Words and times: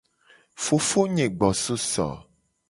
Fofonye 0.63 1.25
gbo 1.37 1.49
so 1.63 1.73
eso. 1.81 2.09